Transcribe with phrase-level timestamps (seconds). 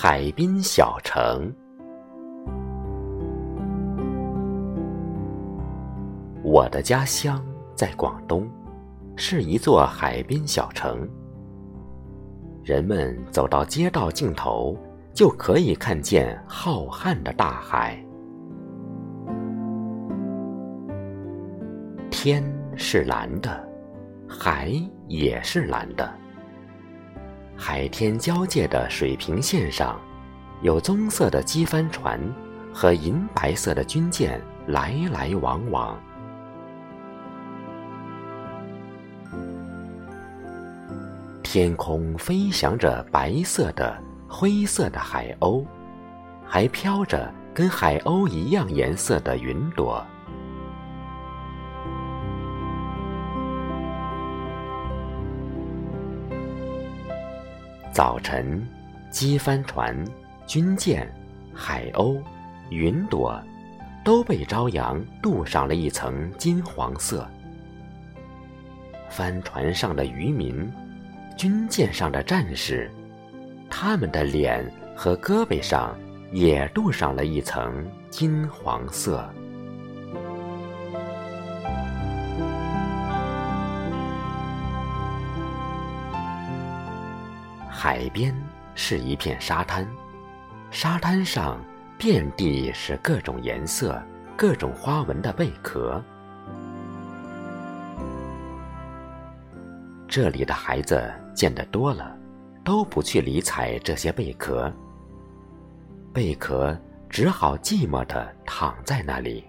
[0.00, 1.52] 海滨小城。
[6.40, 7.44] 我的家乡
[7.74, 8.48] 在广东，
[9.16, 11.00] 是一座海滨小城。
[12.62, 14.78] 人们走到街道尽头，
[15.12, 18.00] 就可以看见浩瀚的大海。
[22.08, 22.44] 天
[22.76, 23.68] 是蓝的，
[24.28, 24.72] 海
[25.08, 26.08] 也是蓝的。
[27.60, 30.00] 海天交界的水平线上，
[30.62, 32.20] 有棕色的机帆船
[32.72, 35.98] 和银白色的军舰来来往往。
[41.42, 45.66] 天空飞翔着白色的、灰色的海鸥，
[46.46, 50.06] 还飘着跟海鸥一样颜色的云朵。
[57.98, 58.64] 早晨，
[59.10, 59.92] 机帆船、
[60.46, 61.12] 军舰、
[61.52, 62.22] 海鸥、
[62.70, 63.36] 云朵，
[64.04, 67.28] 都被朝阳镀上了一层金黄色。
[69.10, 70.70] 帆船上的渔民，
[71.36, 72.88] 军舰上的战士，
[73.68, 75.92] 他们的脸和胳膊上
[76.30, 79.28] 也镀上了一层金黄色。
[87.80, 88.34] 海边
[88.74, 89.86] 是一片沙滩，
[90.68, 91.64] 沙滩上
[91.96, 94.02] 遍地是各种颜色、
[94.36, 96.02] 各种花纹的贝壳。
[100.08, 102.18] 这里的孩子见得多了，
[102.64, 104.72] 都不去理睬这些贝壳，
[106.12, 106.76] 贝壳
[107.08, 109.44] 只好寂寞地躺在那里。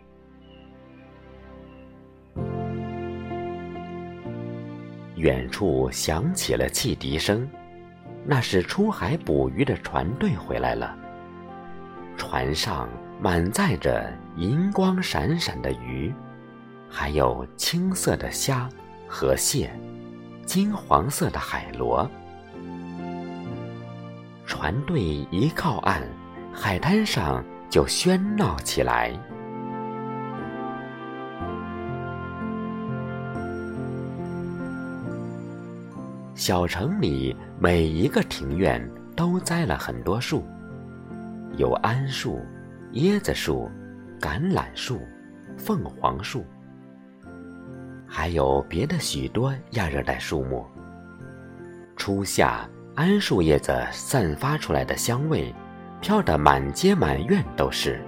[5.16, 7.50] 远处响起了汽笛声。
[8.32, 10.96] 那是出海捕鱼的船队回来了。
[12.16, 12.88] 船上
[13.20, 16.14] 满载着银光闪闪的鱼，
[16.88, 18.70] 还有青色的虾
[19.08, 19.72] 和蟹，
[20.46, 22.08] 金黄色的海螺。
[24.46, 26.04] 船队一靠岸，
[26.54, 29.12] 海滩上就喧闹起来。
[36.50, 38.84] 小城里每一个庭院
[39.16, 40.44] 都栽了很多树，
[41.58, 42.44] 有桉树、
[42.94, 43.70] 椰子树、
[44.20, 45.00] 橄榄树、
[45.56, 46.44] 凤凰树，
[48.08, 50.66] 还有别的许多亚热带树木。
[51.96, 55.54] 初夏，桉树叶子散发出来的香味，
[56.02, 58.04] 飘得满街满院都是。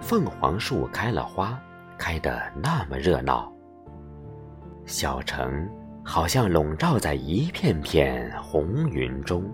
[0.00, 1.60] 凤凰树开了花，
[1.98, 3.52] 开得那么热闹。
[4.86, 5.68] 小城。
[6.04, 9.44] 好像笼罩在一片片红云中。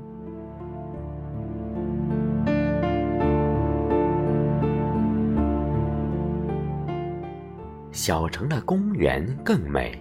[7.93, 10.01] 小城的公园更美，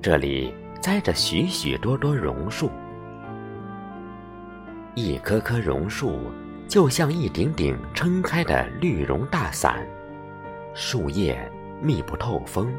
[0.00, 2.68] 这里栽着许许多多榕树，
[4.94, 6.18] 一棵棵榕树
[6.68, 9.86] 就像一顶顶撑开的绿绒大伞，
[10.74, 11.38] 树叶
[11.80, 12.72] 密不透风，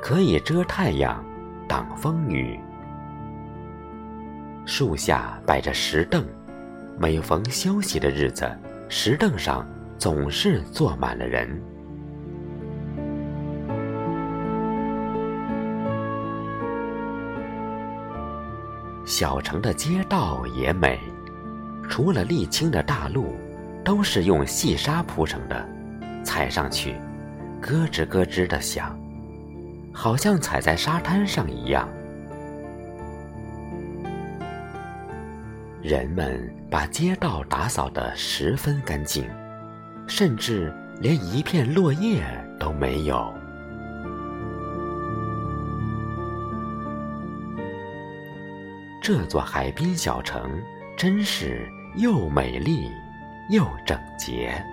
[0.00, 1.22] 可以遮太阳。
[1.74, 2.56] 挡风雨，
[4.64, 6.24] 树下摆着石凳，
[6.96, 8.48] 每逢休息的日子，
[8.88, 9.66] 石凳上
[9.98, 11.60] 总是坐满了人。
[19.04, 21.00] 小城的街道也美，
[21.90, 23.34] 除了沥青的大路，
[23.84, 25.68] 都是用细沙铺成的，
[26.22, 26.94] 踩上去，
[27.60, 28.96] 咯吱咯吱的响。
[29.94, 31.88] 好像踩在沙滩上一样。
[35.80, 39.24] 人们把街道打扫得十分干净，
[40.08, 42.24] 甚至连一片落叶
[42.58, 43.32] 都没有。
[49.02, 50.50] 这座海滨小城
[50.96, 52.90] 真是又美丽
[53.50, 54.64] 又整洁。